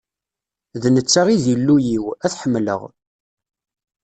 [0.81, 2.81] D netta i d Illu-iw, ad t-ḥemdeɣ.